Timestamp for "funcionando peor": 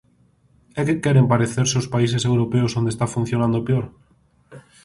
3.15-3.85